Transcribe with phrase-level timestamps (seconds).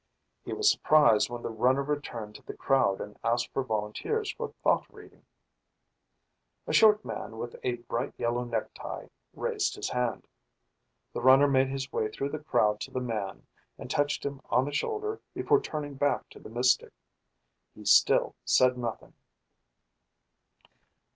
[0.43, 4.51] He was surprised when the runner returned to the crowd and asked for volunteers for
[4.63, 5.23] thought reading.
[6.65, 10.25] A short man with a bright yellow necktie raised his hand.
[11.13, 13.45] The runner made his way through the crowd to the man
[13.77, 16.93] and touched him on the shoulder before turning back to the mystic.
[17.75, 19.13] He still said nothing.